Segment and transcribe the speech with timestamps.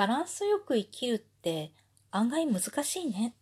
[0.00, 1.74] バランスよく生きるって
[2.10, 3.34] 案外難しいね。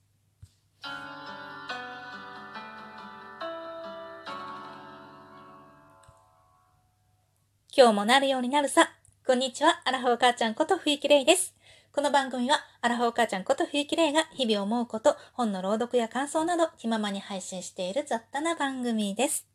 [7.72, 8.90] 今日もなるようになるさ。
[9.24, 11.54] こんにちは、アラフォー母ちゃんこと冬木玲です。
[11.92, 19.46] この番組は、アラフォー母ちゃんこと冬木玲が日々思うこと、本の朗読や感想など、気ままに配信している雑多な番組です。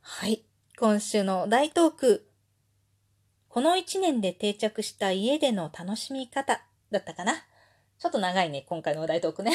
[0.00, 0.44] はい。
[0.76, 2.26] 今週の大トーク。
[3.56, 6.60] この一年で定着した家での楽しみ方
[6.90, 7.32] だったかな。
[7.98, 9.50] ちょっと長いね、今回のお題トークね。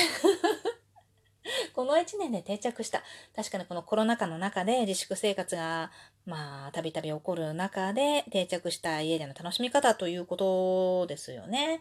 [1.75, 3.03] この一年で定着した。
[3.35, 5.91] 確かにこのコロナ禍の中で自粛生活が、
[6.25, 11.79] まあ、たびたび起こる中で定着した家での楽しみ方ということですよね。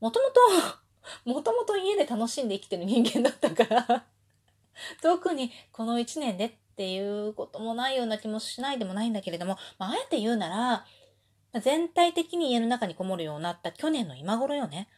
[0.00, 0.40] もともと、
[1.30, 4.06] もともと家で楽しんで生きてる人間だったから
[5.02, 10.86] 特にこの一年でっていうこともないような気もしないでもないんだけれども、まあ、あえて言うなら、
[11.62, 14.88] 全体的に家の中にこもるようになった去年の今頃よね。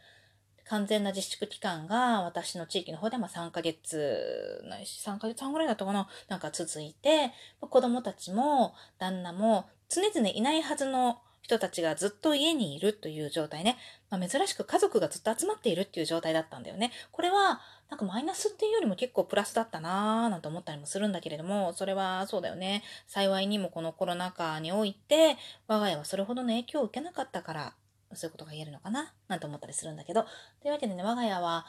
[0.68, 13.76] 完全な自粛期間が私の地域の方でま3ヶ月、ないし3ヶ月半ぐらいだったかななんか続いて、子供たちも旦那も常々いないはずの人たちがずっと家にいるという状態ね。
[14.10, 16.92] まあ、珍しく家族がずっと集まっているっていう状態だったんだよね。
[17.12, 22.82] これは、なんかマイナスっていうよりも結構プラスだったなぁなんて思ったりもするんだけれども、それはそうだよね。
[23.06, 27.74] 幸いにもこのコロナ禍において、我が家はそれほどの影響を受けなかったから、
[28.14, 29.12] そういうことが言えるのかな？
[29.28, 30.24] なんて思ったりするんだけど。
[30.60, 31.66] というわけでね、我が家は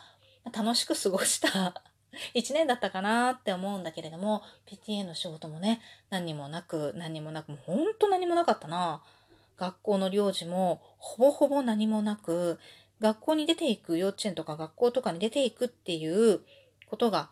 [0.54, 1.82] 楽しく過ごした
[2.34, 9.19] 一年だったかなって思うんだけれども、PTA の仕事もね、何にもなく、何にもなく、もうほんと何もなかったなぁ。
[9.60, 12.60] 学校の領事もほぼほぼ何もなく、
[13.02, 16.42] 学校に出ていく、幼稚園とか学校とかに出ていくっていう
[16.88, 17.30] ことが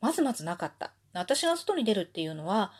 [0.00, 0.92] まずまずなかった。
[1.12, 2.72] 私が外に出るっていうのは、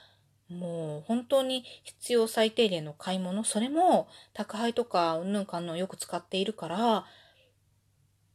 [0.48, 7.06] もう本当に必要最低限の買い物、それも宅配とかうんぬんかんのよく使っているから、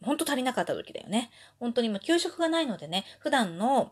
[0.02, 1.32] 本当足りなかった時だよね。
[1.60, 3.92] 本当に今給食がないのでね、普段の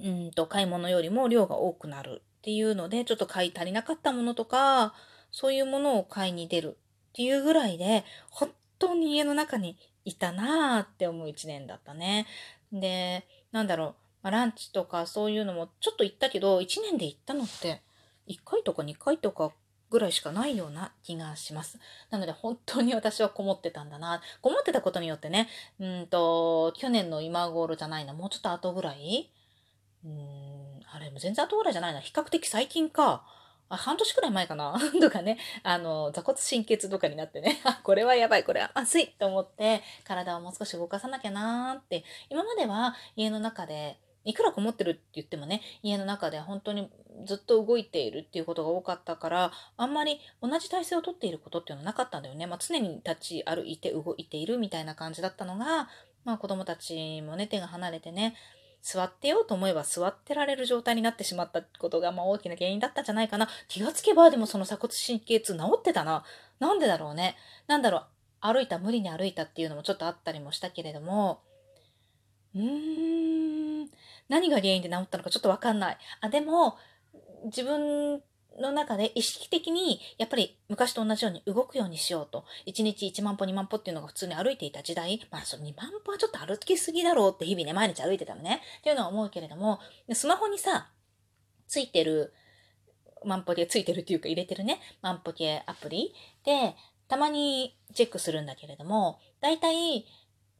[0.00, 4.94] うんと買い物よりも量が多くなるっていうので、ちょっと買い足りなかったものとか、
[5.30, 6.76] そういうものを買いに出る
[7.10, 12.26] っていうぐらいで、本当に家の中にいたなーって思う一年だったね。
[12.72, 17.82] で、なんだろう、ま、ランチとかそういうのもちょっと行ったけど、一年で行ったのって
[18.28, 19.52] 1回とか2回とか
[19.90, 21.78] ぐらいしかないような気がします。
[22.10, 24.20] なので本当に私はこもってたんだな。
[24.42, 25.48] こもってたことによってね、
[25.80, 29.30] うんと、去年の今頃じゃないな、もうちょっと後ぐらい？
[30.04, 32.00] うん、あれ、全然後ぐらいじゃないな。
[32.00, 33.24] 比較的最近か。
[33.68, 34.78] あ、半年くらい前かな？
[35.00, 46.90] とかね、あの、座骨神経痛とかになってね、 あ、これはやばい、これはまずいと思って、体をもう少し動かさなきゃなーって、今までは家の中で、いくらこもってるって言ってもね、家の中で本当に
[47.24, 52.46] ずっと動いているっていうことが多かったから、あんまり同じ体勢をとっていることっていうのはなかったんだよね。
[52.46, 55.88] まあ、常に立ち歩いて動いているみたいな感じだったのが、
[56.24, 58.34] まあ子供たちもね、手が離れてね、
[58.82, 63.48] 座ってようと思えば座ってられる状態になってしまったことが、まあ、大きな原因だったんじゃないかな。
[63.68, 66.24] 気がつけば、でもその鎖骨神経痛治ってたな。
[66.58, 67.36] なんでだろうね。
[67.66, 68.04] なんだろう。
[68.40, 71.42] 歩いた、無理に歩いたっていうのもちょっとあったりもしたけれども、
[72.54, 73.90] うーん、
[74.28, 75.98] 何が原因で治ったのかちょっとわかんない。
[76.20, 76.76] あ、でも、
[77.46, 78.22] 自分
[78.60, 82.44] の中で意識的に、やっぱり昔と同じように動くようにしようと。
[82.66, 88.60] 1日1万歩2万歩っていうのが普通に歩いていた時代、まあその2万歩はちょっと歩きすぎだろうって日々ね、毎日歩いてたのね。
[88.80, 89.80] っていうのは思うけれども、
[90.12, 90.90] スマホにさ、
[91.66, 92.32] ついてる、
[93.24, 96.14] 万歩計ついてるっていうか入れてるね、万歩計アプリ
[96.44, 96.76] で、
[97.08, 100.06] たまにチェックするんだけれども、だいたい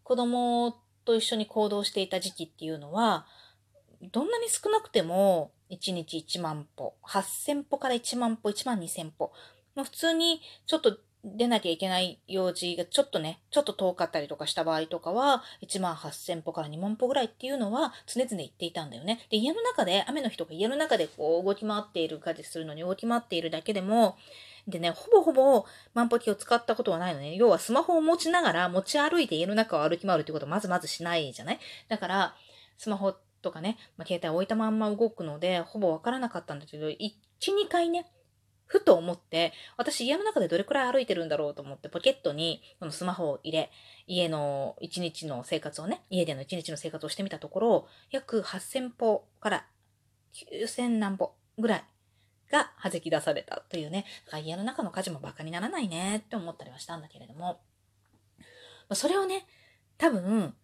[0.02, 3.26] 子供と一緒に行動していた時期っていうのは、
[4.12, 9.32] どんなに少なくても、1日1万歩、8000歩から1万歩、1万2000歩。
[9.74, 19.20] もう普通にちょっと出なきゃいけない用事がちょっとね、ちょっと遠かったりとかした場合とかは、1万8000歩から2万歩ぐらいっていうのは常々言っていたんだよね。
[19.28, 24.16] で、家の中で、雨の日とか家の中でこう動き回っている家事するのに動き回っているだけでも、
[24.68, 25.64] でね、ほぼほぼ
[25.94, 27.34] 万歩計を使ったことはないのね。
[27.34, 31.58] 要はスマホを持ちながら持ち歩いて家の中を歩き回るってことをまずまずしないじゃない？
[31.88, 32.34] だから、
[32.76, 36.96] スマホとかね、まあ、携帯置いたまんま動くので、ほぼわからなかったんだけど、1、
[37.40, 38.10] 2回ね、
[38.66, 43.70] ふと思って、私家の中でどれくらい歩いてるんだろうと思って、ポケットにこのスマホを入れ、
[44.06, 49.66] 家の1日の生活をね、家での1日の生活をしてみたところ、約8000歩から
[50.52, 51.84] 9000何歩ぐらい
[52.52, 57.60] が弾き出されたというね、だから家の中の家事もバカにならないねって思ったりはしたんだけれども、
[58.92, 59.46] それをね、
[59.96, 60.54] 多分、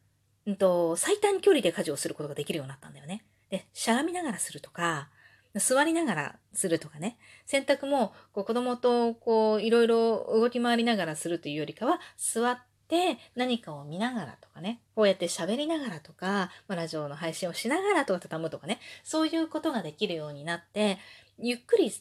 [0.46, 3.24] うんと、最短距離で家事をすることができるようになったんだよね。
[3.50, 5.08] で、しゃがみながらするとか、
[5.54, 7.16] 座りながらするとかね。
[7.46, 12.58] 洗濯もこう子供とこういろいろ動き回りながらするというよりかは、座っ
[12.88, 14.80] て何かを見ながらとかね。
[14.94, 18.80] こうやって喋りながらとか、まあ、ラジオの配信をしながらとか畳むとかね。
[19.04, 20.98] そういうことができるようになって、
[21.38, 21.92] ゆっくり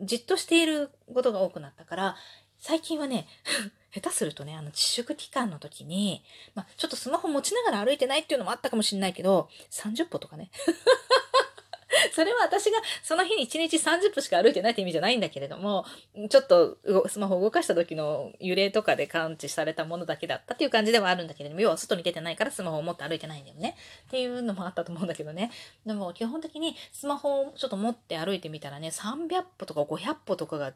[0.00, 2.16] じっとしていることが多くなったから、
[2.58, 3.26] 最近はね、
[3.92, 6.22] 下手するとね、あの、自粛期間の時に、
[6.54, 10.50] まあ、ちょっとスマホ持ちながら歩いてないっていうのもあったかもしれないけど、30歩とかね。
[12.12, 15.84] それは私がその日に1日30分しか歩いてないって意味じゃないんだけれども、
[16.28, 16.78] ちょっと
[17.08, 23.76] スマホを動かした時の揺れとかで感知されたものだけだったっていう感じではあるんだけれども、要は外に出てないからスマホを持って歩いてないんだよね。
[24.06, 25.50] っていうのもあったと思うんだけどね。
[25.84, 30.72] でも基本的にスマホをちょっと持って歩いてみたらね、300歩とか500歩とかが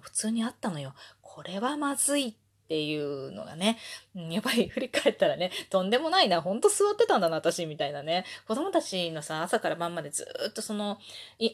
[0.00, 0.94] 普通にあったのよ。
[1.20, 2.34] これはまずいっ
[2.64, 3.78] っていうのがね、
[4.14, 8.24] やっぱり 振り返ったらね、とんでもないな、ほんと座ってたんだな、私、みたいなね。
[8.48, 10.98] 子供たちのさ、朝から晩までずっとその、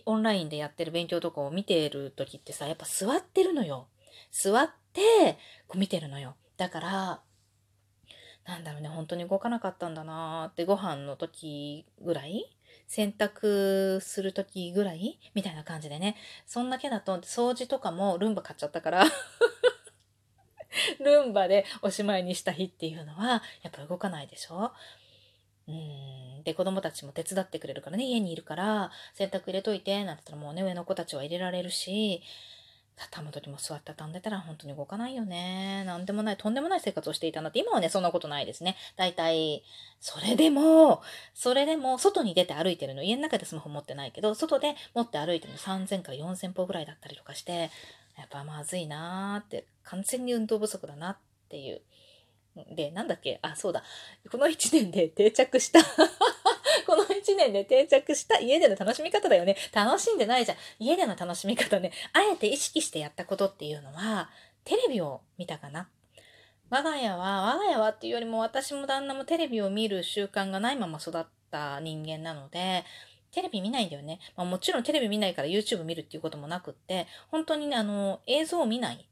[0.06, 3.88] オンラインでやってる勉強とかを見てる時ってさ、やっぱ座ってるのよ。
[4.30, 5.36] 座って、
[5.66, 6.36] こう見てるのよ。
[6.56, 7.22] だから、
[8.46, 16.16] なんだろうね、本当に動かなかったんだなーって、ご飯の時ぐらい洗濯する時ぐらいみたいな感じでね。
[16.46, 19.04] そんだけだと、掃除とかもルンバ買っちゃったから
[21.00, 24.72] ルンバでおしまいにした日っていうのは、やっぱ動かないでしょ？
[25.69, 26.43] うん。
[26.44, 32.22] で、子供たちも手伝ってくれるからね、家にいるから、洗濯入れといて、なんて言ったらもうね、上の子たちは入れられるし、
[32.96, 35.84] 畳む時も座って畳んでたら本当に動かないよね。
[35.84, 38.76] なんでもない、とんでもない生活をしていたなって、今はね、そんなことないですね。
[38.96, 39.62] だいたい、
[40.00, 41.02] それでも、
[41.34, 47.70] それでも、外に出て歩いてるの、家の中でスマホ持ってないけど、外で持って歩いてるの3000から4000歩ぐらいだったりとかして、
[48.20, 51.19] やっぱまずいなーって、完全に運動不足だなっ
[51.49, 51.82] ていう。
[52.75, 53.38] で、なんだっけ？
[53.43, 53.82] あ、そうだ。
[54.31, 55.81] この1年で定着した
[56.87, 59.56] この1年で定着した家での楽しみ方だよね。
[59.72, 60.58] 楽しんでないじゃん。
[60.78, 61.93] 家での楽しみ方ね。
[62.12, 64.31] あえて意識してやったことっていうのは、
[64.64, 65.88] テレビを見たかな。
[66.69, 72.84] 我が家は、我が家はっていうよりも私も旦那もテレビを見る習慣がないまま育った人間なので、
[73.32, 74.19] テレビ見ないんだよね。
[74.37, 79.09] まあ、もちろんテレビ見ないから YouTube 見るっていうこともなくって、本当にね、あの、映像を見ない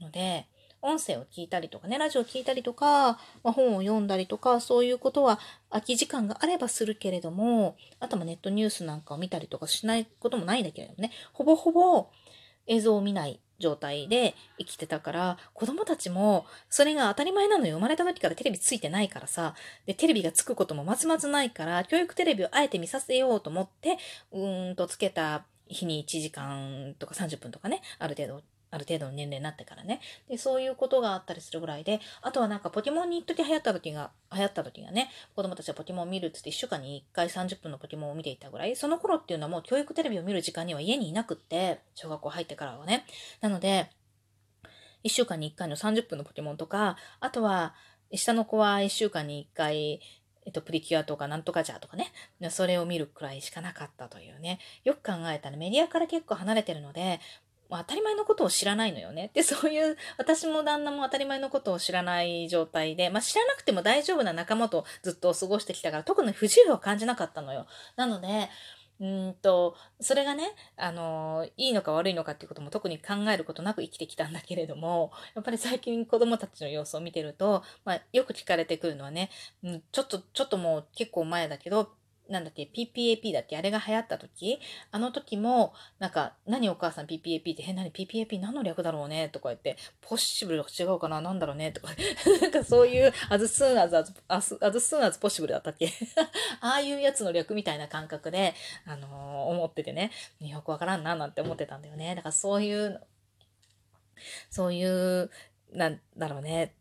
[0.00, 0.46] ので、
[0.82, 12.08] 音声を聞いたりとかね、ラジオを聞いたりとか、まあ、本を読んだりとか、そういうことは空き時間があればするけれども、あとはネットニュースなんかを見たりとかしないこともないんだけれどもね、ほぼほぼ
[12.66, 17.76] 映像を見ない状態で生きてたから、子供たちもそれが当たり前なのよ。
[17.76, 19.54] 生まれた時からテレビついてないからさ、
[19.86, 23.98] で、テレビがつくこともまずまずないから、教育テレビをあえて見させようと思って、
[24.32, 30.00] うーんとつけた日に1時間とか30分とかね、ある程度ある程度の年齢になってからね。
[30.28, 43.06] で、そういうことがあったりするぐらいで、あとはなんかポケモンに一時流行った時が、流行った時がね、子供たちはポケモンを見るって言って1週間に1回30分のポケモンを見ていたぐらい、その頃っていうのはもう教育テレビを見る時間には家にいなくって、小学校入ってからはね。
[43.40, 43.90] なので、
[45.04, 47.74] 1週間に1回の30分のポケモンとか、あとは、
[48.12, 50.00] 下の子は1週間に1回、
[50.44, 52.12] えっと、プリキュアとかなんとかじゃとかね、
[52.50, 54.60] それを見るくらいしかなかったというね。
[54.84, 57.20] よく考えたらメディアから結構離れてるので、
[57.68, 59.30] まあ、当たり前のことを知らないのよね。
[59.34, 67.66] で、そういう、私も旦那も当たり前のことを知らない状態で、まあ、知らなくても大丈夫な仲間とずっと過ごしてきたから、特に不自由を感じなかったのよ。
[67.96, 68.48] なので、
[68.98, 79.30] うんと、それがね、あの、いいのか悪いのかっていうことも特に考えることなく生きてきたんだけれども、やっぱり最近子供たちの様子を見てると、まあ、よく聞かれてくるのはね、
[79.62, 81.90] うん、ちょっと、ちょっともう結構前だけど、
[82.28, 84.58] なんだっけ、PPAP だっけあれが流行った時？
[84.90, 89.28] あの時も、なんか、何お母さん PPAP って、え、何 PPAP 何の略だろうね？
[89.28, 91.20] とか言って、ポッシブルが違うかな？
[91.20, 91.72] なんだろうね？
[91.72, 91.88] とか、
[92.42, 95.90] なんかそういう、as soon as, as, as soon as possible だったっけ？
[96.60, 98.54] ああいうやつの略みたいな感覚で、
[98.86, 99.10] あのー、
[99.50, 102.14] 思っててね、よくわからんななんて思ってたんだよね。
[102.16, 103.00] だからそういう、
[104.50, 105.30] そういう、
[105.72, 106.74] なんだろうね。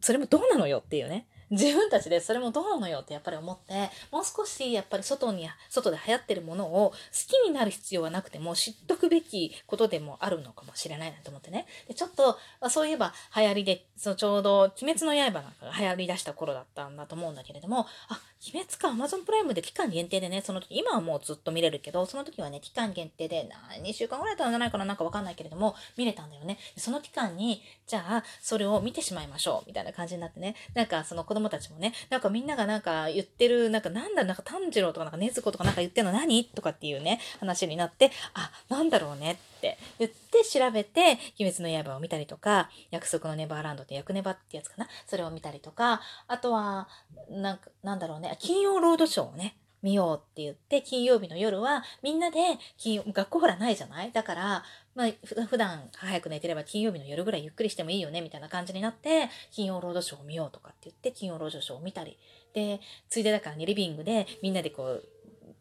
[0.00, 1.26] それもどうなのよっていうね。
[1.50, 11.66] 自分たちでそれもどうなのよってやっぱり思って、もう少しやっぱり外に、外で流行ってるものを好きになる必要はなくても知っとくべきことでもあるのかもしれないなと思ってね。
[11.86, 12.38] でちょっと、
[12.68, 23.48] そういえば流行りで、そのちょうど鬼滅の刃なんかが流行り出した頃だったんだと思うんだけれども、あ、鬼滅か、アマゾンプライムで期間限定でね、その時、今はもうずっと見れるけど、その時はね、期間限定で、
[23.82, 26.56] 2週間ぐらいだったんじゃないかな、なんかわかんないけれども、見れたんだよね。
[26.76, 30.54] その期間に、じゃあ、それを見てしまいましょう、みたいな感じになってね。
[30.74, 46.88] なんか、その子供たちもね、なんかみんながなんか言ってる、なんかなんだ、なんか炭治郎とかなんか禰豆子とかなんか言ってんの何とかっていうね、話になって、あ、なんだろうねって言って調べて、鬼滅の刃を見たりとか、約束のネバーランドって役ネバってやつかなそれを見たりとか、あとは、
[47.30, 52.40] なんか、なんだろうね、金曜ロードショーをね、見ようって言って、金曜日の夜はみんなで
[52.76, 54.10] 金学校ほらないじゃない？
[54.10, 54.64] だから、
[54.96, 55.10] まあ、
[55.46, 62.18] 普段早く寝てれば金曜日の夜ぐらいゆっくりしてもいいよねみたいな感じになって、金曜ロードショーを見ようとかって言って、金曜ロードショーを見たり。
[62.54, 65.04] で、ついでだからね、リビングでみんなでこう、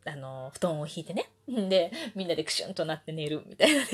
[0.06, 1.30] あの、布団を引いてね。
[1.48, 3.88] で、みんなでクシュンとなって寝るみたいなね。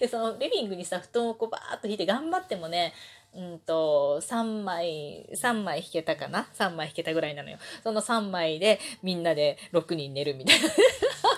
[0.00, 2.94] で、そのリビングにさ、布団をこうバーッと引いて頑張ってもね、
[3.32, 7.58] うんと、3枚、3枚弾けたかな ?3 枚弾けたぐらいなのよ。
[7.82, 10.68] その3枚でみんなで6人寝るみたいな。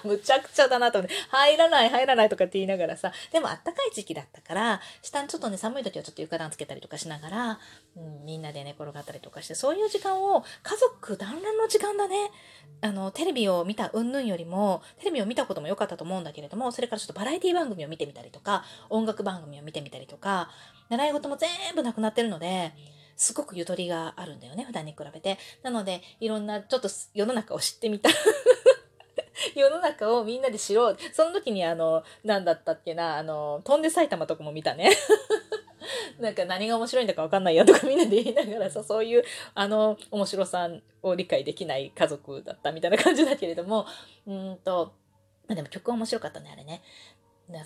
[0.04, 7.60] むちゃくちゃだなと思って、入らない入らないとかって言いながらさ、でもあったかい時期だったから、下にちょっとね、寒い時はちょっと床暖つけたりとかしながら、
[7.96, 12.30] うん、みんなで寝転がったりとかして、そういう時間を家族団らんの時間だね。
[12.80, 20.50] あの、テレビを見た云々よりも、テレビを見たことも良かったと思うんだけれども、それからちょっとバラエティ番組を見てみたりとか、音楽番組を見てみたりとか、
[20.88, 22.72] 習い事も全部なくなってるので、
[23.16, 25.38] すごくゆとりがあるんだよね、普段に比べて。
[25.62, 28.10] なので、いろんな、ちょっと世の中を知ってみた
[29.62, 30.96] 世の中をみんなで知ろう。
[31.12, 34.90] その時にあの、なんだったっけな、あの、飛んで埼玉とかも見たね。
[36.20, 40.68] なんか何が面白いんだかわかんないよとかみんなで言いながらさ、そういうあの面白さ
[41.02, 43.86] を理解できない家族だったみたいな感じだけれども、
[44.26, 44.92] うんと、
[45.48, 46.82] でも曲面白かったね、あれね。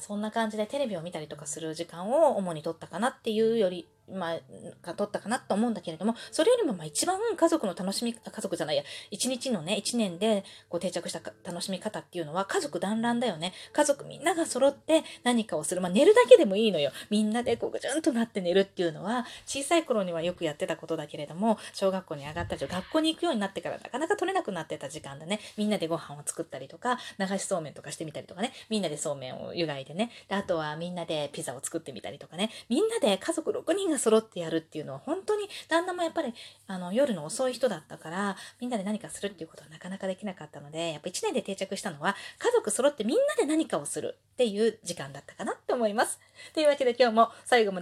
[0.00, 4.40] そんな感じでテレビを見たりとかする時間を主に取ったかなっていうよりまあ、
[4.82, 13.52] が取ったかなと思うんだけれども、それよりもまあ一番家族の楽しみ、家族じゃないや、一日のね、一年でこう定着した楽しみ方っていうのは家族団らんだよね。
[13.72, 15.80] 家族みんなが揃って何かをする。
[15.80, 16.92] まあ寝るだけでもいいのよ。
[17.10, 25.40] みんなでこうぐじゅんとなって寝るっていうのは、小さい頃にはよくやってたことだけれども、小学校に上がったり、学校に行くようになってからなかなか取れなくなってた時間だね。
[25.56, 28.52] みんなでご飯を作ったりとか、流しそうめんとかしてみたりとかね。
[28.68, 30.10] みんなでそうめんを湯がいてね。
[30.28, 32.50] であとはみんなでピザを作ってみたりとかね。
[32.68, 36.34] みんなで家族6人が揃ってやるっていうのは本当に旦那もやっぱり
[36.66, 46.18] あの夜の遅い人だったからみんなで何かするっていうことはなかなかできなかったのでやっぱ1年で定着したのは家族揃ってみんなで何かをするっていう時間だったかなって思います。
[46.54, 47.74] というわけで今日も最後まで